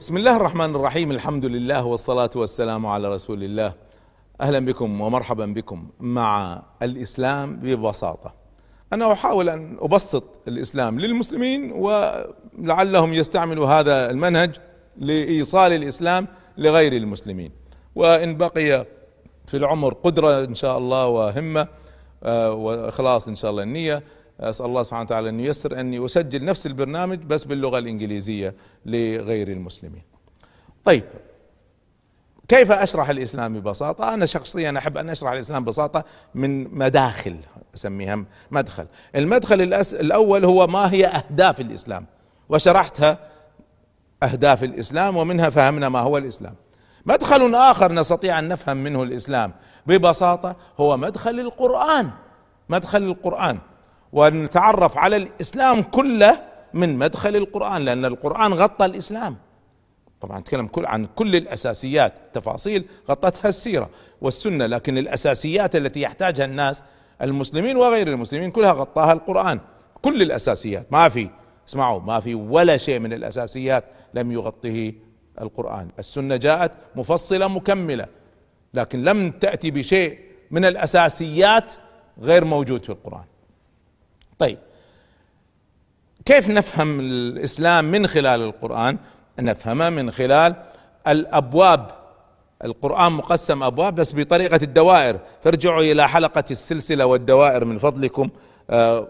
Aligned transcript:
بسم 0.00 0.16
الله 0.16 0.36
الرحمن 0.36 0.76
الرحيم 0.76 1.10
الحمد 1.10 1.44
لله 1.46 1.84
والصلاة 1.86 2.30
والسلام 2.36 2.86
على 2.86 3.14
رسول 3.14 3.42
الله 3.44 3.72
أهلا 4.40 4.58
بكم 4.58 5.00
ومرحبا 5.00 5.46
بكم 5.46 5.88
مع 6.00 6.62
الاسلام 6.82 7.56
ببساطة 7.56 8.34
أنا 8.92 9.12
احاول 9.12 9.48
ان 9.48 9.76
ابسط 9.80 10.24
الاسلام 10.48 11.00
للمسلمين 11.00 11.72
ولعلهم 11.72 13.12
يستعملوا 13.14 13.66
هذا 13.66 14.10
المنهج 14.10 14.56
لايصال 14.96 15.72
الاسلام 15.72 16.26
لغير 16.58 16.92
المسلمين 16.92 17.50
وان 17.94 18.36
بقي 18.36 18.86
في 19.46 19.56
العمر 19.56 19.94
قدرة 19.94 20.44
ان 20.44 20.54
شاء 20.54 20.78
الله 20.78 21.06
وهمة 21.06 21.68
آه، 22.22 22.52
واخلاص 22.52 23.28
إن 23.28 23.36
شاء 23.36 23.50
الله 23.50 23.62
النية 23.62 24.02
أسأل 24.40 24.66
الله 24.66 24.82
سبحانه 24.82 25.02
وتعالى 25.02 25.28
أن 25.28 25.40
ييسر 25.40 25.80
أني 25.80 26.04
أسجل 26.04 26.44
نفس 26.44 26.66
البرنامج 26.66 27.18
بس 27.18 27.44
باللغة 27.44 27.78
الإنجليزية 27.78 28.54
لغير 28.86 29.48
المسلمين. 29.48 30.02
طيب 30.84 31.04
كيف 32.48 32.72
أشرح 32.72 33.08
الإسلام 33.10 33.60
ببساطة؟ 33.60 34.14
أنا 34.14 34.26
شخصيا 34.26 34.78
أحب 34.78 34.98
أن 34.98 35.10
أشرح 35.10 35.32
الإسلام 35.32 35.64
ببساطة 35.64 36.04
من 36.34 36.78
مداخل 36.78 37.36
أسميها 37.74 38.24
مدخل. 38.50 38.86
المدخل. 39.16 39.62
الأول 39.92 40.44
هو 40.44 40.66
ما 40.66 40.92
هي 40.92 41.06
أهداف 41.06 41.60
الإسلام؟ 41.60 42.06
وشرحتها 42.48 43.18
أهداف 44.22 44.64
الإسلام 44.64 45.16
ومنها 45.16 45.50
فهمنا 45.50 45.88
ما 45.88 46.00
هو 46.00 46.18
الإسلام. 46.18 46.54
مدخل 47.06 47.54
آخر 47.54 47.92
نستطيع 47.92 48.38
أن 48.38 48.48
نفهم 48.48 48.76
منه 48.76 49.02
الإسلام 49.02 49.52
ببساطة 49.86 50.56
هو 50.80 50.96
مدخل 50.96 51.40
القرآن. 51.40 52.10
مدخل 52.68 53.02
القرآن. 53.02 53.58
ونتعرف 54.12 54.98
على 54.98 55.16
الإسلام 55.16 55.82
كله 55.82 56.40
من 56.74 56.96
مدخل 56.98 57.36
القرآن 57.36 57.84
لأن 57.84 58.04
القرآن 58.04 58.54
غطى 58.54 58.84
الإسلام 58.86 59.36
طبعا 60.20 60.40
نتكلم 60.40 60.66
كل 60.66 60.86
عن 60.86 61.06
كل 61.06 61.36
الأساسيات 61.36 62.12
تفاصيل 62.34 62.84
غطتها 63.10 63.48
السيرة 63.48 63.90
والسنة 64.20 64.66
لكن 64.66 64.98
الأساسيات 64.98 65.76
التي 65.76 66.00
يحتاجها 66.00 66.44
الناس 66.44 66.82
المسلمين 67.22 67.76
وغير 67.76 68.08
المسلمين 68.08 68.50
كلها 68.50 68.72
غطاها 68.72 69.12
القرآن 69.12 69.60
كل 70.02 70.22
الأساسيات 70.22 70.92
ما 70.92 71.08
في 71.08 71.28
اسمعوا 71.68 72.00
ما 72.00 72.20
في 72.20 72.34
ولا 72.34 72.76
شيء 72.76 72.98
من 72.98 73.12
الأساسيات 73.12 73.84
لم 74.14 74.32
يغطه 74.32 74.92
القرآن 75.40 75.88
السنة 75.98 76.36
جاءت 76.36 76.72
مفصلة 76.96 77.48
مكملة 77.48 78.06
لكن 78.74 79.04
لم 79.04 79.30
تأتي 79.30 79.70
بشيء 79.70 80.18
من 80.50 80.64
الأساسيات 80.64 81.74
غير 82.20 82.44
موجود 82.44 82.84
في 82.84 82.90
القرآن. 82.90 83.24
طيب 84.38 84.58
كيف 86.24 86.48
نفهم 86.48 87.00
الإسلام 87.00 87.84
من 87.84 88.06
خلال 88.06 88.40
القرآن؟ 88.40 88.98
نفهمه 89.40 89.90
من 89.90 90.10
خلال 90.10 90.54
الأبواب. 91.08 91.90
القرآن 92.64 93.12
مقسم 93.12 93.62
أبواب 93.62 93.94
بس 93.94 94.14
بطريقة 94.14 94.60
الدوائر. 94.62 95.20
فارجعوا 95.42 95.82
إلى 95.82 96.08
حلقة 96.08 96.44
السلسلة 96.50 97.06
والدوائر 97.06 97.64
من 97.64 97.78
فضلكم. 97.78 98.28
آه 98.70 99.08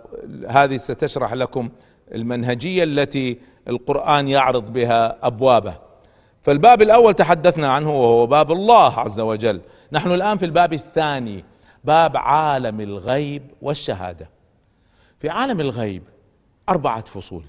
هذه 0.48 0.76
ستشرح 0.76 1.32
لكم 1.32 1.68
المنهجية 2.14 2.84
التي 2.84 3.38
القرآن 3.68 4.28
يعرض 4.28 4.72
بها 4.72 5.26
أبوابه. 5.26 5.83
فالباب 6.44 6.82
الأول 6.82 7.14
تحدثنا 7.14 7.72
عنه 7.72 7.90
وهو 7.90 8.26
باب 8.26 8.52
الله 8.52 9.00
عز 9.00 9.20
وجل. 9.20 9.60
نحن 9.92 10.10
الآن 10.10 10.38
في 10.38 10.44
الباب 10.44 10.72
الثاني 10.72 11.44
باب 11.84 12.16
عالم 12.16 12.80
الغيب 12.80 13.42
والشهادة. 13.62 14.30
في 15.20 15.28
عالم 15.28 15.60
الغيب 15.60 16.02
أربعة 16.68 17.04
فصول. 17.04 17.42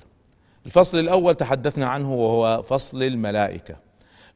الفصل 0.66 1.00
الأول 1.00 1.36
تحدثنا 1.36 1.88
عنه 1.88 2.14
وهو 2.14 2.64
فصل 2.64 3.04
الملائكة. 3.04 3.76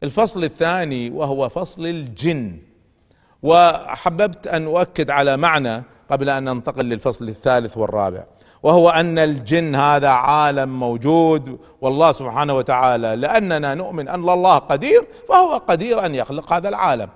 الفصل 0.03 0.43
الثاني 0.43 1.09
وهو 1.09 1.49
فصل 1.49 1.85
الجن. 1.85 2.57
وحببت 3.43 4.47
أن 4.47 4.65
أؤكد 4.65 5.09
على 5.09 5.37
معنى 5.37 5.83
قبل 6.09 6.29
أن 6.29 6.43
ننتقل 6.43 6.85
للفصل 6.85 7.29
الثالث 7.29 7.77
والرابع. 7.77 8.23
وهو 8.63 8.89
أن 8.89 9.19
الجن 9.19 9.75
هذا 9.75 10.07
عالم 10.07 10.79
موجود 10.79 11.59
والله 11.81 12.11
سبحانه 12.11 12.53
وتعالى 12.53 13.15
لأننا 13.15 13.75
نؤمن 13.75 14.07
أن 14.07 14.29
الله 14.29 14.57
قدير 14.57 15.07
فهو 15.29 15.57
قدير 15.57 16.05
أن 16.05 16.15
يخلق 16.15 16.53
هذا 16.53 16.69
العالم. 16.69 17.09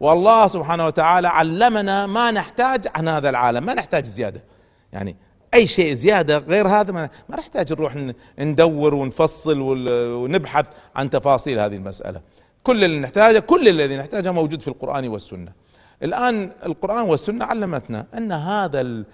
والله 0.00 0.48
سبحانه 0.48 0.86
وتعالى 0.86 1.28
علمنا 1.28 2.06
ما 2.06 2.30
نحتاج 2.30 2.88
عن 2.94 3.08
هذا 3.08 3.30
العالم 3.30 3.66
ما 3.66 3.74
نحتاج 3.74 4.04
زيادة. 4.04 4.44
يعني 4.92 5.16
أي 5.54 5.66
شيء 5.66 5.94
زيادة 5.94 6.38
غير 6.38 6.68
هذا 6.68 6.92
ما, 6.92 7.08
ما 7.28 7.36
نحتاج 7.36 7.72
نروح 7.72 8.12
ندور 8.38 8.94
ونفصل 8.94 9.60
ونبحث 9.60 10.66
عن 10.96 11.10
تفاصيل 11.10 11.58
هذه 11.58 11.74
المسألة. 11.74 12.20
كل 12.64 12.84
اللي 12.84 13.00
نحتاجه 13.00 13.38
كل 13.38 13.68
الذي 13.68 13.96
نحتاجه 13.96 14.32
موجود 14.32 14.60
في 14.60 14.68
القرآن 14.68 15.08
والسنة. 15.08 15.52
الآن 16.02 16.50
القرآن 16.66 17.04
والسنة 17.04 17.44
علمتنا 17.44 18.06
أن 18.14 18.32
هذا 18.32 19.04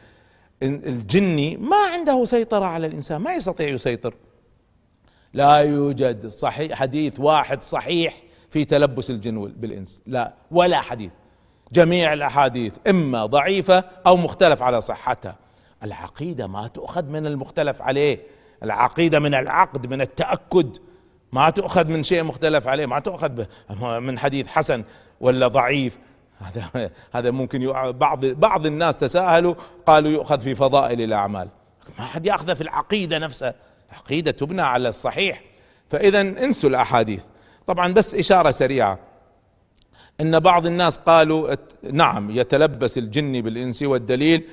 الجني 0.62 1.56
ما 1.56 1.76
عنده 1.76 2.24
سيطرة 2.24 2.64
على 2.64 2.86
الإنسان 2.86 3.20
ما 3.20 3.34
يستطيع 3.34 3.68
يسيطر. 3.68 4.14
لا 5.34 5.56
يوجد 5.56 6.26
صحيح 6.28 6.78
حديث 6.78 7.20
واحد 7.20 7.62
صحيح 7.62 8.22
في 8.50 8.64
تلبس 8.64 9.10
الجن 9.10 9.52
بالإنس 9.56 10.02
لا 10.06 10.34
ولا 10.50 10.80
حديث. 10.80 11.10
جميع 11.72 12.12
الأحاديث 12.12 12.74
إما 12.88 13.26
ضعيفة 13.26 13.84
أو 14.06 14.16
مختلف 14.16 14.62
على 14.62 14.80
صحتها. 14.80 15.36
العقيدة 15.82 16.46
ما 16.46 16.66
تؤخذ 16.66 17.04
من 17.04 17.26
المختلف 17.26 17.82
عليه. 17.82 18.20
العقيدة 18.62 19.18
من 19.18 19.34
العقد 19.34 19.86
من 19.86 20.00
التأكد. 20.00 20.76
ما 21.32 21.50
تؤخذ 21.50 21.84
من 21.84 22.02
شيء 22.02 22.22
مختلف 22.22 22.68
عليه 22.68 22.86
ما 22.86 22.98
تؤخذ 22.98 23.44
من 23.80 24.18
حديث 24.18 24.46
حسن 24.46 24.84
ولا 25.20 25.48
ضعيف 25.48 25.98
هذا 26.42 26.90
هذا 27.14 27.30
ممكن 27.30 27.72
بعض 27.92 28.24
بعض 28.24 28.66
الناس 28.66 29.00
تساهلوا 29.00 29.54
قالوا 29.86 30.10
يؤخذ 30.10 30.40
في 30.40 30.54
فضائل 30.54 31.00
الأعمال. 31.00 31.48
ما 31.98 32.04
حد 32.06 32.26
ياخذه 32.26 32.54
في 32.54 32.60
العقيدة 32.60 33.18
نفسها. 33.18 33.54
العقيدة 33.90 34.30
تبنى 34.30 34.62
على 34.62 34.88
الصحيح. 34.88 35.42
فاذا 35.90 36.20
انسوا 36.20 36.70
الأحاديث. 36.70 37.22
طبعا 37.66 37.92
بس 37.92 38.14
إشارة 38.14 38.50
سريعة. 38.50 38.98
إن 40.20 40.40
بعض 40.40 40.66
الناس 40.66 40.98
قالوا 40.98 41.54
نعم 41.92 42.30
يتلبس 42.30 42.98
الجن 42.98 43.40
بالإنس 43.40 43.82
والدليل 43.82 44.44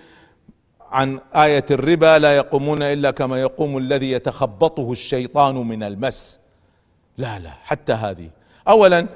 عن 0.92 1.20
آية 1.36 1.66
الربا 1.72 2.20
لا 2.20 2.36
يقومون 2.36 2.84
إلا 2.84 3.12
كما 3.12 3.42
يقوم 3.42 3.78
الذي 3.78 4.12
يتخبطه 4.12 4.92
الشيطان 4.92 5.56
من 5.56 5.84
المس. 5.84 6.40
لا 7.18 7.40
لا 7.40 7.52
حتى 7.64 7.94
هذه. 7.94 8.30
أولا 8.68 9.08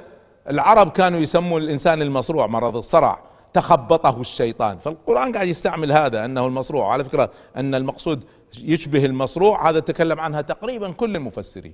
العرب 0.50 0.92
كانوا 0.92 1.20
يسموا 1.20 1.60
الإنسان 1.60 2.02
المصروع 2.02 2.48
مرض 2.48 2.78
الصرع 2.78 3.20
تخبطه 3.54 4.22
الشيطان. 4.22 4.78
فالقرآن 4.78 5.32
قاعد 5.32 5.48
يستعمل 5.48 5.92
هذا 5.92 6.26
أنه 6.26 6.48
المصروع. 6.48 6.92
على 6.92 7.04
فكرة 7.04 7.32
أن 7.58 7.76
المقصود 7.76 8.24
يشبه 8.60 9.06
المصروع 9.06 9.70
هذا 9.70 9.80
تكلم 9.80 10.20
عنها 10.20 10.42
تقريبا 10.42 10.92
كل 10.92 11.16
المفسرين. 11.16 11.74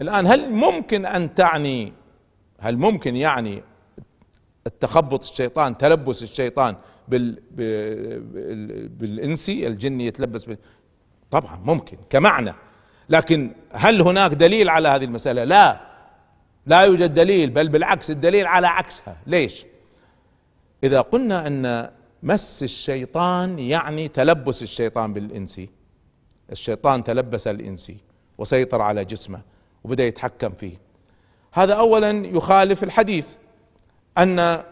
الآن 0.00 0.26
هل 0.26 0.50
ممكن 0.50 1.06
أن 1.06 1.34
تعني 1.34 1.92
هل 2.60 2.78
ممكن 2.78 3.16
يعني 3.16 3.62
التخبط 4.66 5.30
الشيطان 5.30 5.78
تلبس 5.78 6.22
الشيطان 6.22 6.76
بال 7.08 7.42
بالانسي 8.88 9.66
الجني 9.66 10.06
يتلبس 10.06 10.44
بال 10.44 10.58
طبعا 11.30 11.60
ممكن 11.64 11.96
كمعنى. 12.10 12.54
لكن 13.08 13.50
هل 13.72 14.02
هناك 14.02 14.30
دليل 14.30 14.70
على 14.70 14.88
هذه 14.88 15.04
المسألة؟ 15.04 15.44
لا. 15.44 15.93
لا 16.66 16.80
يوجد 16.80 17.14
دليل 17.14 17.50
بل 17.50 17.68
بالعكس 17.68 18.10
الدليل 18.10 18.46
على 18.46 18.66
عكسها. 18.66 19.16
ليش؟ 19.26 19.66
إذا 20.84 21.00
قلنا 21.00 21.46
أن 21.46 21.90
مس 22.22 22.62
الشيطان 22.62 23.58
يعني 23.58 24.08
تلبس 24.08 24.62
الشيطان 24.62 25.12
بالانسي 25.12 25.70
الشيطان 26.52 27.04
تلبس 27.04 27.46
الانسي 27.46 27.96
وسيطر 28.38 28.82
على 28.82 29.04
جسمه 29.04 29.42
وبدأ 29.84 30.04
يتحكم 30.04 30.50
فيه. 30.50 30.76
هذا 31.52 31.74
اولا 31.74 32.10
يخالف 32.10 32.84
الحديث 32.84 33.26
أن 34.18 34.62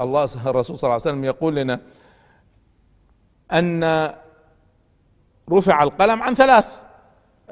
الله 0.00 0.24
الرسول 0.24 0.78
صلى 0.78 0.88
الله 0.88 0.92
عليه 0.92 0.94
وسلم 0.94 1.24
يقول 1.24 1.56
لنا 1.56 1.80
أن 3.52 3.84
رفع 5.52 5.82
القلم 5.82 6.22
عن 6.22 6.34
ثلاث. 6.34 6.66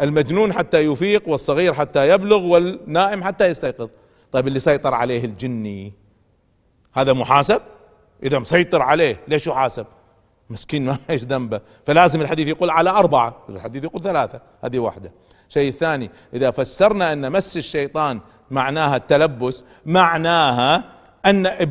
المجنون 0.01 0.53
حتى 0.53 0.79
يفيق 0.79 1.29
والصغير 1.29 1.75
حتى 1.75 2.09
يبلغ 2.09 2.43
والنائم 2.43 3.25
حتى 3.25 3.47
يستيقظ. 3.47 3.89
طيب 4.33 4.49
اللي 4.49 4.61
سيطر 4.61 4.95
عليه 4.95 5.25
الجني 5.25 5.93
هذا 6.95 7.13
محاسب؟ 7.13 7.63
إذا 8.23 8.39
مسيطر 8.39 8.83
عليه 8.83 9.21
ليش 9.29 9.47
يحاسب؟ 9.47 9.87
مسكين 10.51 10.85
ما 10.85 10.97
إيش 11.11 11.23
ذنبه؟ 11.23 11.61
فلازم 11.87 12.21
الحديث 12.21 12.49
يقول 12.49 12.71
على 12.71 12.91
أربعة 12.91 13.37
الحديث 13.49 13.85
يقول 13.85 14.03
ثلاثة 14.03 14.41
هذه 14.65 14.79
واحدة. 14.79 15.13
شيء 15.49 15.73
ثاني 15.73 16.11
إذا 16.35 16.51
فسرنا 16.51 17.13
أن 17.13 17.33
مس 17.33 17.57
الشيطان 17.57 18.21
معناها 18.51 18.97
التلبس 18.97 19.65
معناها 19.87 20.85
أن 21.27 21.71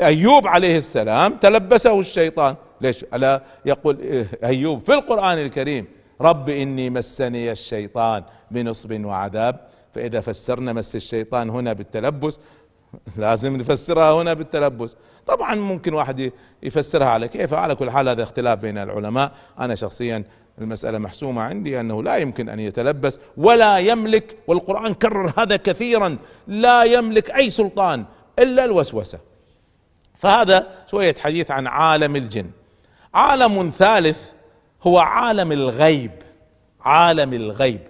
أيوب 0.00 0.46
عليه 0.46 0.78
السلام 0.78 1.36
تلبسه 1.36 2.00
الشيطان. 2.00 2.56
ليش؟ 2.80 3.04
ألا 3.14 3.42
يقول 3.66 4.26
أيوب 4.44 4.80
في 4.86 4.94
القرآن 4.94 5.38
الكريم 5.38 5.86
رب 6.20 6.48
إني 6.48 6.90
مسني 6.90 7.52
الشيطان 7.52 8.22
بنصب 8.50 9.04
وعذاب. 9.04 9.60
فإذا 9.94 10.20
فسرنا 10.20 10.72
مس 10.72 10.96
الشيطان 10.96 11.50
هنا 11.50 11.72
بالتلبس 11.72 12.40
لازم 13.16 13.56
نفسرها 13.56 14.12
هنا 14.12 14.34
بالتلبس. 14.34 14.96
طبعا 15.26 15.54
ممكن 15.54 15.94
واحد 15.94 16.32
يفسرها 16.62 17.08
على 17.08 17.28
كيف؟ 17.28 17.54
على 17.54 17.74
كل 17.74 17.90
حال 17.90 18.08
هذا 18.08 18.22
اختلاف 18.22 18.58
بين 18.58 18.78
العلماء. 18.78 19.32
أنا 19.60 19.74
شخصيا 19.74 20.24
المسألة 20.58 20.98
محسومة 20.98 21.42
عندي 21.42 21.80
أنه 21.80 22.02
لا 22.02 22.16
يمكن 22.16 22.48
أن 22.48 22.60
يتلبس 22.60 23.20
ولا 23.36 23.78
يملك 23.78 24.36
والقرآن 24.46 24.94
كرر 24.94 25.32
هذا 25.38 25.56
كثيرا 25.56 26.16
لا 26.46 26.84
يملك 26.84 27.30
أي 27.30 27.50
سلطان 27.50 28.04
إلا 28.38 28.64
الوسوسة. 28.64 29.18
فهذا 30.18 30.66
شوية 30.90 31.14
حديث 31.22 31.50
عن 31.50 31.66
عالم 31.66 32.16
الجن. 32.16 32.50
عالم 33.14 33.70
ثالث 33.78 34.18
هو 34.86 34.98
عالم 34.98 35.52
الغيب 35.52 36.10
عالم 36.80 37.32
الغيب. 37.32 37.80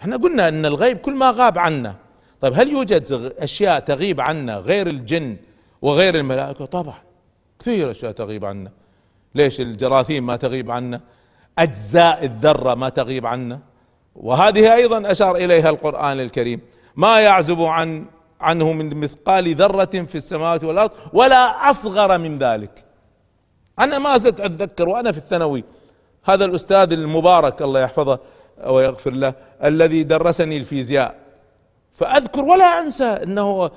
إحنا 0.00 0.16
قلنا 0.16 0.48
إن 0.48 0.66
الغيب 0.66 0.98
كل 0.98 1.14
ما 1.14 1.30
غاب 1.30 1.58
عنا. 1.58 1.94
طيب 2.40 2.52
هل 2.54 2.68
يوجد 2.68 3.32
أشياء 3.38 3.78
تغيب 3.78 4.20
عنا 4.20 4.56
غير 4.56 4.86
الجن 4.86 5.36
وغير 5.82 6.14
الملائكة؟ 6.14 6.64
طبعا 6.64 6.98
كثير 7.58 7.90
أشياء 7.90 8.12
تغيب 8.12 8.44
عنا. 8.44 8.70
ليش 9.34 9.60
الجراثيم 9.60 10.26
ما 10.26 10.36
تغيب 10.36 10.70
عنا؟ 10.70 11.00
أجزاء 11.58 12.24
الذرة 12.24 12.74
ما 12.74 12.88
تغيب 12.88 13.26
عنا. 13.26 13.60
وهذه 14.16 14.74
أيضا 14.74 15.10
أشار 15.10 15.36
إليها 15.36 15.70
القرآن 15.70 16.20
الكريم. 16.20 16.60
ما 16.96 17.20
يعزب 17.20 17.62
عن 17.62 18.06
عنه 18.40 18.72
من 18.72 19.00
مثقال 19.00 19.54
ذرة 19.54 19.84
في 19.84 20.14
السماوات 20.14 20.64
والأرض 20.64 20.90
ولا 21.12 21.70
أصغر 21.70 22.18
من 22.18 22.38
ذلك. 22.38 22.84
أنا 23.78 23.98
ما 23.98 24.18
زلت 24.18 24.40
أتذكر 24.40 24.88
وأنا 24.88 25.12
في 25.12 25.18
الثانوي 25.18 25.64
هذا 26.26 26.44
الأستاذ 26.44 26.92
المبارك 26.92 27.62
الله 27.62 27.80
يحفظه 27.80 28.18
ويغفر 28.66 29.10
له 29.10 29.34
الذي 29.64 30.02
درسني 30.02 30.56
الفيزياء. 30.56 31.14
فأذكر 31.94 32.44
ولا 32.44 32.80
أنسى 32.80 33.04
إنه 33.04 33.70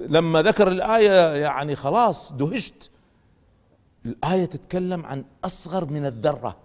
لما 0.00 0.42
ذكر 0.42 0.68
الآية 0.68 1.34
يعني 1.34 1.76
خلاص 1.76 2.32
دهشت. 2.32 2.90
الآية 4.06 4.44
تتكلم 4.44 5.06
عن 5.06 5.24
أصغر 5.44 5.84
من 5.84 6.06
الذرة. 6.06 6.56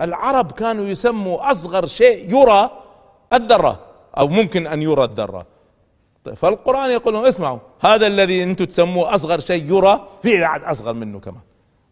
العرب 0.00 0.52
كانوا 0.52 0.84
يسموا 0.84 1.50
أصغر 1.50 1.86
شيء 1.86 2.34
يرى 2.34 2.70
الذرة 3.32 3.80
أو 4.18 4.28
ممكن 4.28 4.66
أن 4.66 4.82
يرى 4.82 5.04
الذرة. 5.04 5.46
فالقرآن 6.36 6.90
يقول 6.90 7.14
لهم 7.14 7.24
اسمعوا 7.24 7.58
هذا 7.80 8.06
الذي 8.06 8.42
أنتم 8.42 8.64
تسموه 8.64 9.14
أصغر 9.14 9.38
شيء 9.38 9.72
يرى 9.72 10.08
في 10.22 10.40
بعد 10.40 10.64
أصغر 10.64 10.92
منه 10.92 11.20
كمان. 11.20 11.42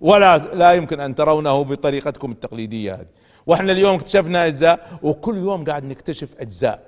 ولا 0.05 0.39
لا 0.39 0.73
يمكن 0.73 1.01
أن 1.01 1.15
ترونه 1.15 1.65
بطريقتكم 1.65 2.33
التقليدية 2.33 2.95
هذه. 2.95 3.07
وإحنا 3.47 3.73
اليوم 3.73 3.95
اكتشفنا 3.95 4.47
أجزاء 4.47 4.99
وكل 5.03 5.37
يوم 5.37 5.65
قاعد 5.65 5.85
نكتشف 5.85 6.29
أجزاء. 6.41 6.83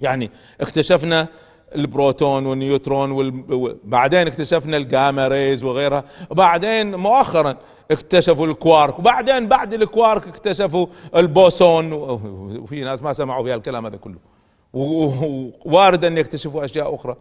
يعني 0.00 0.30
اكتشفنا 0.60 1.28
البروتون 1.74 2.46
والنيوترون 2.46 3.10
وبعدين 3.50 4.26
اكتشفنا 4.26 4.76
ال 4.76 4.85
gamma 4.85 5.28
rays 5.28 5.64
وغيرها. 5.64 6.04
وبعدين 6.30 6.94
مؤخرا 6.94 7.56
اكتشفوا 7.90 8.46
الكوارك. 8.46 8.98
وبعدين 8.98 9.48
بعد 9.48 9.74
الكوارك 9.74 10.28
اكتشفوا 10.28 10.86
البوسون. 11.16 11.92
وفي 11.92 12.84
ناس 12.84 13.02
ما 13.02 13.12
سمعوا 13.12 13.44
في 13.44 13.54
الكلام 13.54 13.86
هذا 13.86 13.96
كله. 13.96 14.18
ووارد 14.72 16.04
أن 16.04 16.18
يكتشفوا 16.18 16.64
أشياء 16.64 16.94
أخرى. 16.94 17.16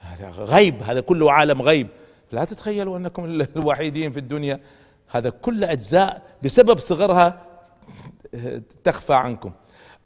هذا 0.00 0.30
غيب. 0.30 0.82
هذا 0.82 1.00
كله 1.00 1.32
عالم 1.32 1.62
غيب. 1.62 1.88
لا 2.34 2.44
تتخيلوا 2.44 2.98
أنكم 2.98 3.24
الوحيدين 3.56 4.12
في 4.12 4.18
الدنيا. 4.18 4.60
هذا 5.08 5.30
كل 5.30 5.64
أجزاء 5.64 6.22
بسبب 6.42 6.78
صغرها 6.78 7.42
تخفى 8.84 9.14
عنكم. 9.14 9.52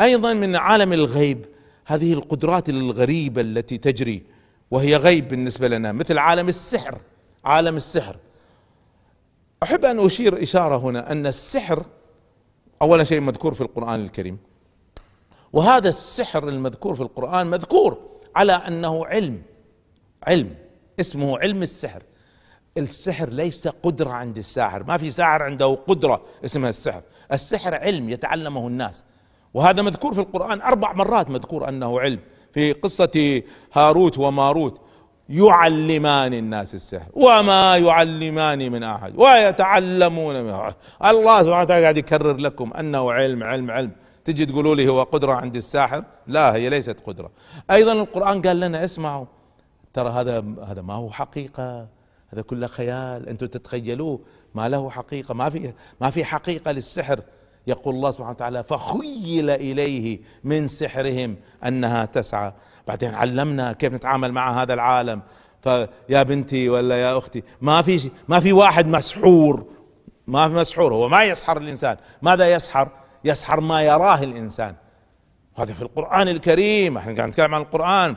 أيضا 0.00 0.32
من 0.34 0.56
عالم 0.56 0.92
الغيب 0.92 1.44
هذه 1.86 2.12
القدرات 2.12 2.69
الغريبة 2.69 3.40
التي 3.40 3.78
تجري 3.78 4.22
وهي 4.70 4.96
غيب 4.96 5.28
بالنسبة 5.28 5.69
لنا 5.69 5.92
مثل 5.92 6.19
عالم 6.19 6.48
السحر. 6.48 6.98
عالم 7.44 7.76
السحر. 7.76 8.16
أحب 9.62 9.84
أن 9.84 10.06
أشير 10.06 10.42
إشارة 10.42 10.76
هنا 10.76 11.12
أن 11.12 11.26
السحر 11.26 11.86
اولا 12.82 13.04
شيء 13.04 13.20
مذكور 13.20 13.54
في 13.54 13.60
القرآن 13.60 14.00
الكريم. 14.00 14.38
وهذا 15.52 15.88
السحر 15.88 16.48
المذكور 16.48 16.94
في 16.94 17.00
القرآن 17.00 17.46
مذكور 17.46 17.98
على 18.36 18.52
أنه 18.52 19.06
علم. 19.06 19.42
علم. 20.22 20.54
اسمه 21.00 21.38
علم 21.38 21.62
السحر. 21.62 22.02
السحر 22.78 23.28
ليس 23.28 23.69
قدرة 23.69 24.10
عند 24.10 24.38
الساحر. 24.38 24.84
ما 24.84 24.96
في 24.96 25.10
ساحر 25.10 25.42
عنده 25.42 25.78
قدرة 25.86 26.22
اسمها 26.44 26.70
السحر. 26.70 27.02
السحر 27.32 27.75
علم 27.75 28.08
يتعلمه 28.08 28.66
الناس. 28.66 29.04
وهذا 29.54 29.82
مذكور 29.82 30.14
في 30.14 30.20
القرآن 30.20 30.62
أربع 30.62 30.92
مرات 30.92 31.30
مذكور 31.30 31.69
أنه 31.69 32.00
علم. 32.00 32.20
في 32.54 32.72
قصة 32.72 33.42
هاروت 33.72 34.19
وماروت 34.19 34.80
يعلمان 35.28 36.34
الناس 36.34 36.75
السحر. 36.75 37.10
وما 37.14 37.76
يعلمان 37.76 38.72
من 38.72 38.82
أحد. 38.82 39.12
ويتعلمون 39.16 40.42
من 40.42 40.50
أحد. 40.50 40.75
الله 41.04 41.42
سبحانه 41.42 41.62
وتعالى 41.62 41.82
قاعد 41.82 41.98
يكرر 41.98 42.36
لكم 42.36 42.72
أنه 42.72 43.12
علم 43.12 43.44
علم 43.44 43.70
علم. 43.70 43.90
تجي 44.25 44.46
تقولوا 44.46 44.75
لي 44.75 44.88
هو 44.88 45.02
قدرة 45.02 45.32
عند 45.32 45.56
الساحر؟ 45.56 46.04
لا 46.26 46.54
هي 46.54 46.69
ليست 46.69 46.96
قدرة. 47.06 47.30
أيضا 47.70 47.92
القرآن 47.92 48.42
قال 48.42 48.60
لنا 48.60 48.84
اسمعوا. 48.84 49.26
ترى 49.94 50.10
هذا 50.10 50.44
هذا 50.66 50.82
ما 50.82 50.94
هو 50.94 51.10
حقيقة. 51.10 51.98
هذا 52.32 52.42
كله 52.42 52.66
خيال 52.66 53.28
أنتم 53.28 53.46
تتخيلوه. 53.46 54.20
ما 54.54 54.69
له 54.69 54.90
حقيقة 54.90 55.34
ما 55.34 55.50
في 55.50 55.72
ما 56.00 56.10
في 56.10 56.25
حقيقة 56.25 56.72
للسحر. 56.72 57.20
يقول 57.66 57.94
الله 57.94 58.10
سبحانه 58.10 58.30
وتعالى 58.30 58.64
فخيل 58.64 59.50
إليه 59.50 60.20
من 60.44 60.69
سحرهم 60.69 61.36
أنها 61.64 62.04
تسعى. 62.04 62.52
بعدين 62.88 63.14
علمنا 63.14 63.72
كيف 63.72 63.92
نتعامل 63.94 64.32
مع 64.32 64.62
هذا 64.62 64.75
العالم. 64.75 65.22
فيا 65.62 66.22
بنتي 66.22 66.69
ولا 66.69 66.96
يا 66.96 67.19
أختي 67.19 67.42
ما 67.60 67.82
في 67.82 68.10
ما 68.28 68.40
في 68.40 68.52
واحد 68.52 68.86
مسحور. 68.86 69.66
ما 70.26 70.48
في 70.48 70.54
مسحور 70.54 70.94
هو 70.94 71.08
ما 71.08 71.25
يسحر 71.25 71.56
الإنسان. 71.56 71.96
ماذا 72.22 72.52
يسحر؟ 72.52 72.88
يسحر 73.25 73.60
ما 73.60 73.82
يراه 73.82 74.22
الإنسان. 74.22 74.75
هذا 75.56 75.72
في 75.72 75.82
القرآن 75.82 76.28
الكريم. 76.28 76.96
إحنا 76.96 77.14
قاعد 77.14 77.28
نتكلم 77.28 77.54
عن 77.54 77.60
القرآن. 77.60 78.16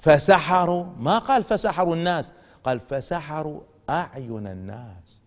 فسحروا 0.00 0.84
ما 0.98 1.18
قال 1.18 1.42
فسحروا 1.42 1.94
الناس. 1.94 2.32
قال 2.66 2.80
فسحروا 2.80 3.60
أعين 3.90 4.46
الناس. 4.46 5.22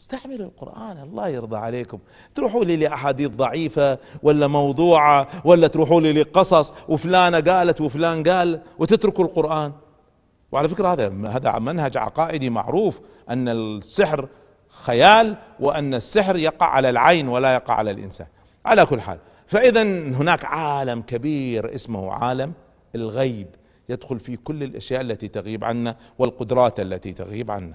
استعملوا 0.00 0.46
القرآن 0.46 0.98
الله 1.02 1.28
يرضى 1.28 1.56
عليكم. 1.56 1.98
تروحوا 2.34 2.64
لي 2.64 2.76
لأحاديث 2.76 3.30
ضعيفة 3.30 3.98
ولا 4.22 4.46
موضوعة 4.46 5.28
ولا 5.44 5.66
تروحوا 5.66 6.00
لي 6.00 6.12
لقصص 6.12 6.72
وفلانة 6.88 7.40
قالت 7.40 7.80
وفلان 7.80 8.22
قال 8.22 8.60
وتتركوا 8.78 9.24
القرآن. 9.24 9.72
وعلى 10.52 10.68
فكرة 10.68 10.92
هذا 10.92 11.28
هذا 11.28 11.58
منهج 11.58 11.96
عقائدي 11.96 12.50
معروف 12.50 13.00
أن 13.30 13.48
السحر 13.48 14.28
خيال 14.68 15.36
وأن 15.60 15.94
السحر 15.94 16.36
يقع 16.36 16.66
على 16.66 16.90
العين 16.90 17.28
ولا 17.28 17.54
يقع 17.54 17.74
على 17.74 17.90
الإنسان. 17.90 18.26
على 18.66 18.86
كل 18.86 19.00
حال 19.00 19.18
فإذا 19.46 19.82
هناك 19.82 20.44
عالم 20.44 21.00
كبير 21.00 21.74
اسمه 21.74 22.12
عالم 22.12 22.52
الغيب. 22.94 23.46
يدخل 23.88 24.20
في 24.20 24.36
كل 24.36 24.62
الأشياء 24.62 25.00
التي 25.00 25.28
تغيب 25.28 25.64
عنا 25.64 25.96
والقدرات 26.18 26.80
التي 26.80 27.12
تغيب 27.12 27.50
عنا. 27.50 27.74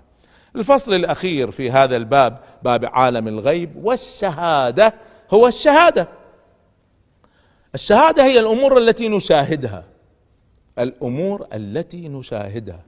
الفصل 0.55 0.93
الأخير 0.93 1.51
في 1.51 1.71
هذا 1.71 1.95
الباب 1.95 2.39
باب 2.63 2.85
عالم 2.85 3.27
الغيب 3.27 3.85
والشهادة 3.85 4.93
هو 5.31 5.47
الشهادة. 5.47 6.07
الشهادة 7.75 8.23
هي 8.23 8.39
الأمور 8.39 8.77
التي 8.77 9.07
نشاهدها. 9.09 9.87
الأمور 10.79 11.47
التي 11.53 12.07
نشاهدها. 12.07 12.85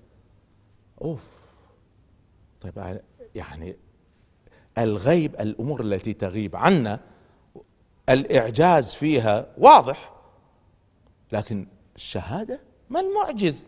أوف. 1.02 1.20
طيب 2.62 3.00
يعني 3.36 3.76
الغيب 4.78 5.36
الأمور 5.36 5.82
التي 5.82 6.14
تغيب 6.14 6.56
عنا 6.56 7.00
الإعجاز 8.10 8.94
فيها 8.94 9.48
واضح 9.58 10.14
لكن 11.32 11.68
الشهادة؟ 11.96 12.60
ما 12.92 13.00
المعجز؟ 13.00 13.64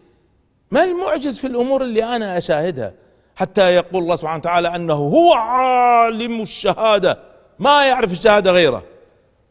ما 0.71 0.83
المعجز 0.83 1.37
في 1.37 1.47
الأمور 1.47 1.81
اللي 1.81 2.15
أنا 2.15 2.37
أشاهدها 2.37 2.93
حتى 3.35 3.75
يقول 3.75 4.03
الله 4.03 4.15
سبحانه 4.15 4.37
وتعالى 4.37 4.75
أنه 4.75 4.93
هو 4.93 5.33
عالم 5.33 6.41
الشهادة 6.41 7.19
ما 7.59 7.85
يعرف 7.85 8.11
الشهادة 8.11 8.51
غيره. 8.51 8.83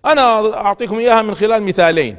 أنا 0.04 0.54
أعطيكم 0.54 0.98
إياها 0.98 1.22
من 1.22 1.34
خلال 1.34 1.62
مثالين. 1.62 2.16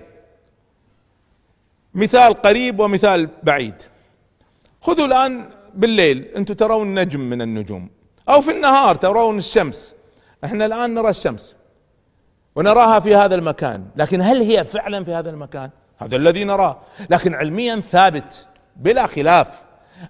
مثال 1.93 2.33
قريب 2.33 2.79
ومثال 2.79 3.29
بعيد. 3.43 3.75
خذوا 4.81 5.05
الآن 5.05 5.49
بالليل 5.73 6.25
أنتم 6.35 6.53
ترون 6.53 6.99
نجم 6.99 7.19
من 7.19 7.41
النجوم. 7.41 7.89
أو 8.29 8.41
في 8.41 8.51
النهار 8.51 8.95
ترون 8.95 9.37
الشمس. 9.37 9.95
إحنا 10.43 10.65
الآن 10.65 10.93
نرى 10.93 11.09
الشمس 11.09 11.55
ونراها 12.55 12.99
في 12.99 13.15
هذا 13.15 13.35
المكان 13.35 13.85
لكن 13.95 14.21
هل 14.21 14.41
هي 14.41 14.63
فعلا 14.63 15.03
في 15.03 15.13
هذا 15.13 15.29
المكان؟ 15.29 15.69
هذا 15.97 16.15
الذي 16.15 16.43
نراه. 16.43 16.77
لكن 17.09 17.33
علميا 17.33 17.81
ثابت 17.91 18.47
بلا 18.75 19.07
خلاف 19.07 19.47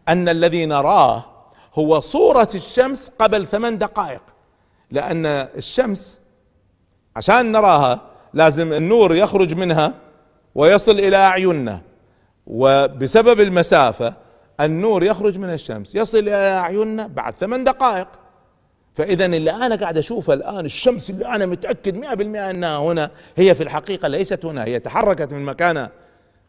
أن 0.08 0.30
الذي 0.30 0.66
نراه 0.66 1.26
هو 1.74 2.00
صورة 2.00 2.50
الشمس 2.56 3.12
قبل 3.20 3.48
ثمان 3.48 3.78
دقائق. 3.78 4.22
لأن 4.92 5.26
الشمس 5.26 6.20
عشان 7.16 7.52
نراها 7.52 8.02
لازم 8.34 8.74
النور 8.74 9.16
يخرج 9.16 9.54
منها 9.54 9.94
ويصل 10.56 11.00
إلى 11.00 11.18
أعيننا. 11.18 11.82
وبسبب 12.48 13.42
المسافة 13.42 14.14
النور 14.60 15.04
يخرج 15.04 15.38
من 15.38 15.50
الشمس 15.50 15.96
يصل 15.96 16.18
إلى 16.18 16.60
أعيننا 16.60 17.08
بعد 17.08 17.36
ثمان 17.36 17.64
دقائق. 17.64 18.08
فإذا 18.94 19.26
اللي 19.26 19.52
أنا 19.52 19.76
قاعد 19.76 19.98
أشوفه 19.98 20.34
الآن 20.34 20.66
الشمس 20.66 21.10
اللي 21.10 21.26
أنا 21.26 21.46
متأكد 21.46 21.96
مئة 21.96 22.14
بالمئة 22.14 22.50
أنها 22.50 22.78
هنا 22.78 23.12
هي 23.36 23.56
في 23.56 23.64
الحقيقة 23.64 24.08
ليست 24.08 24.46
هنا 24.46 24.64
هي 24.64 24.80
تحركت 24.80 25.32
من 25.32 25.46
مكانها 25.46 25.92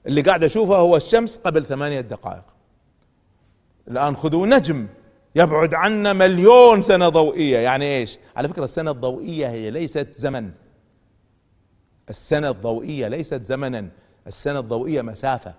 اللي 0.06 0.20
قاعد 0.20 0.44
أشوفه 0.44 0.76
هو 0.76 0.96
الشمس 0.96 1.40
قبل 1.44 1.66
ثمانية 1.66 2.00
دقائق. 2.00 2.44
الآن 3.88 4.16
خذوا 4.16 4.46
نجم 4.46 4.86
يبعد 5.34 5.74
عنا 5.74 6.12
مليون 6.12 6.80
سنة 6.80 7.08
ضوئية. 7.08 7.58
يعني 7.58 7.96
إيش؟ 7.96 8.18
على 8.36 8.48
فكرة 8.48 8.64
السنة 8.64 8.90
الضوئية 8.90 9.48
هي 9.48 9.70
ليست 9.70 10.08
زمن. 10.16 10.50
السنة 12.10 12.50
الضوئية 12.50 13.08
ليست 13.08 13.42
زمنا. 13.42 13.88
السنة 14.26 14.58
الضوئية 14.58 15.02
مسافة. 15.02 15.54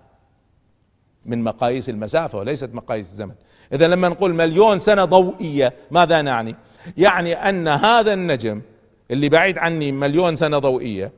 من 1.24 1.44
مقاييس 1.44 1.88
المسافة 1.88 2.38
وليست 2.38 2.74
مقاييس 2.74 3.06
الزمن. 3.06 3.34
إذا 3.72 3.88
لما 3.88 4.08
نقول 4.08 4.34
مليون 4.34 4.78
سنة 4.78 5.04
ضوئية 5.04 5.72
ماذا 5.90 6.22
نعني؟ 6.22 6.56
يعني 6.96 7.34
أن 7.34 7.68
هذا 7.68 8.12
النجم 8.12 8.62
اللي 9.10 9.28
بعيد 9.28 9.58
عني 9.58 9.92
مليون 9.92 10.36
سنة 10.36 10.58
ضوئية 10.58 11.12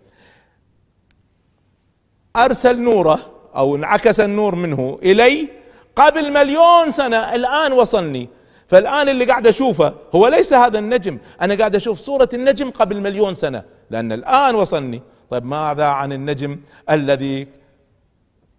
أرسل 2.36 2.78
نوره 2.78 3.18
أو 3.56 3.76
انعكس 3.76 4.20
النور 4.20 4.54
منه 4.54 4.98
إلي 5.02 5.48
قبل 5.96 6.32
مليون 6.32 6.90
سنة 6.90 7.34
الآن 7.34 7.72
وصلني. 7.72 8.28
فالآن 8.68 9.08
اللي 9.08 9.24
قاعد 9.24 9.46
أشوفه 9.46 9.94
هو 10.14 10.28
ليس 10.28 10.52
هذا 10.52 10.78
النجم 10.78 11.18
أنا 11.42 11.54
قاعد 11.54 11.76
أشوف 11.76 11.98
صورة 11.98 12.28
النجم 12.34 12.70
قبل 12.70 13.00
مليون 13.00 13.34
سنة 13.34 13.62
لأن 13.90 14.12
الآن 14.12 14.54
وصلني. 14.54 15.02
طيب 15.30 15.44
ماذا 15.44 15.84
عن 15.84 16.12
النجم 16.12 16.58
الذي 16.90 17.46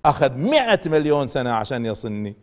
أخذ 0.06 0.34
مئة 0.34 0.80
مليون 0.86 1.28
سنة 1.28 1.52
عشان 1.52 1.86
يصلني؟ 1.86 2.36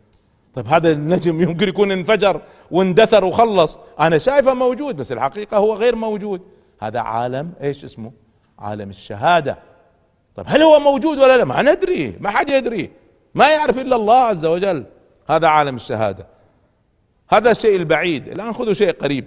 طيب 0.53 0.67
هذا 0.67 0.91
النجم 0.91 1.41
يمكن 1.49 1.67
يكون 1.67 1.91
انفجر 1.91 2.41
واندثر 2.71 3.25
وخلص. 3.25 3.77
أنا 3.99 4.17
شايفه 4.17 4.53
موجود 4.53 4.95
بس 4.95 5.11
الحقيقة 5.11 5.57
هو 5.57 5.73
غير 5.73 5.95
موجود. 5.95 6.41
هذا 6.81 6.99
عالم 6.99 7.53
إيش 7.61 7.83
اسمه؟ 7.83 8.11
عالم 8.59 8.89
الشهادة. 8.89 9.57
طيب 10.35 10.45
هل 10.49 10.61
هو 10.61 10.79
موجود 10.79 11.17
ولا 11.17 11.37
لا؟ 11.37 11.45
ما 11.45 11.61
ندري 11.61 12.15
ما 12.19 12.29
حد 12.29 12.49
يدري. 12.49 12.91
ما 13.35 13.49
يعرف 13.49 13.77
إلا 13.77 13.95
الله 13.95 14.19
عز 14.19 14.45
وجل. 14.45 14.85
هذا 15.29 15.47
عالم 15.47 15.75
الشهادة. 15.75 16.27
هذا 17.29 17.51
الشيء 17.51 17.75
البعيد. 17.75 18.27
الآن 18.27 18.53
خذوا 18.53 18.73
شيء 18.73 18.91
قريب. 18.91 19.25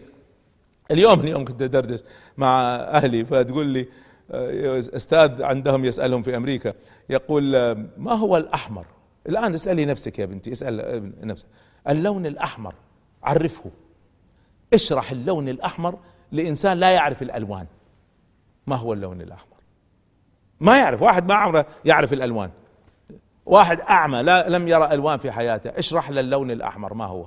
اليوم 0.90 1.20
اليوم 1.24 1.44
كنت 1.44 1.62
أدردش 1.62 2.00
مع 2.36 2.60
أهلي 2.74 3.24
فتقول 3.24 3.66
لي 3.66 3.88
آه، 4.30 4.78
أستاذ 4.78 5.42
عندهم 5.42 5.84
يسألهم 5.84 6.22
في 6.22 6.36
أمريكا. 6.36 6.72
يقول 7.10 7.56
آه، 7.56 7.76
ما 7.98 8.12
هو 8.12 8.36
الأحمر؟ 8.36 8.84
الآن 9.26 9.54
اسألي 9.54 9.86
نفسك 9.86 10.18
يا 10.18 10.26
بنتي 10.26 10.52
اسأل 10.52 11.26
نفسك. 11.26 11.46
اللون 11.88 12.26
الأحمر 12.26 12.74
عرفه. 13.22 13.70
اشرح 14.74 15.10
اللون 15.10 15.48
الأحمر 15.48 15.98
لإنسان 16.32 16.78
لا 16.78 16.90
يعرف 16.90 17.22
الألوان. 17.22 17.66
ما 18.66 18.76
هو 18.76 18.92
اللون 18.92 19.20
الأحمر؟ 19.20 19.56
ما 20.60 20.78
يعرف 20.78 21.02
واحد 21.02 21.28
ما 21.28 21.34
عمره 21.34 21.66
يعرف 21.84 22.12
الألوان. 22.12 22.50
واحد 23.46 23.80
أعمى 23.80 24.22
لا 24.22 24.48
لم 24.48 24.68
يرى 24.68 24.94
ألوان 24.94 25.18
في 25.18 25.32
حياته. 25.32 25.70
اشرح 25.78 26.10
له 26.10 26.20
اللون 26.20 26.50
الأحمر 26.50 26.94
ما 26.94 27.04
هو؟ 27.04 27.26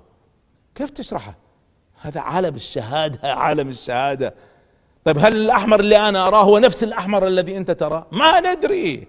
كيف 0.76 0.90
تشرحه؟ 0.90 1.36
هذا 2.02 2.22
عالم 2.22 2.56
الشهادة 2.56 3.34
عالم 3.44 3.70
الشهادة. 3.70 4.36
طيب 5.04 5.18
هل 5.18 5.36
الأحمر 5.36 5.80
اللي 5.80 6.10
أنا 6.10 6.28
أراه 6.28 6.44
هو 6.44 6.58
نفس 6.58 6.84
الأحمر 6.84 7.28
الذي 7.28 7.58
أنت 7.58 7.72
تراه؟ 7.72 8.08
ما 8.12 8.40
ندري. 8.40 9.08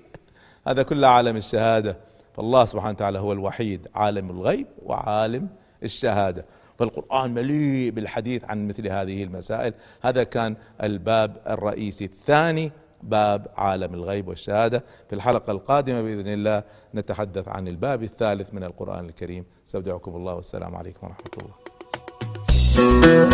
هذا 0.67 0.83
كله 0.83 1.09
عالم 1.09 1.37
الشهادة. 1.37 1.97
فالله 2.37 2.64
سبحانه 2.64 2.91
وتعالى 2.91 3.19
هو 3.19 3.33
الوحيد 3.33 3.88
عالم 3.95 4.31
الغيب 4.31 4.67
وعالم 4.83 5.49
الشهادة. 5.83 6.45
فالقرآن 6.79 7.35
مليء 7.35 7.91
بالحديث 7.91 8.45
عن 8.45 8.69
مثل 8.69 8.88
هذه 8.88 9.25
المسائل. 9.25 9.75
هذا 10.03 10.25
كان 10.25 10.57
الباب 10.83 11.37
الرئيسي. 11.47 12.05
الثاني 12.05 12.73
باب 13.03 13.47
عالم 13.57 13.95
الغيب 13.95 14.29
والشهادة. 14.29 14.85
في 15.09 15.14
الحلقة 15.14 15.50
القادمة 15.53 16.03
بإذن 16.03 16.29
الله 16.29 16.62
نتحدث 16.95 17.49
عن 17.49 17.69
الباب 17.69 18.03
الثالث 18.03 18.55
من 18.55 18.64
القرآن 18.64 19.05
الكريم. 19.05 19.45
استودعكم 19.67 20.17
الله 20.17 20.35
والسلام 20.35 20.76
عليكم 20.76 21.07
ورحمة 21.07 21.31
الله. 21.43 23.34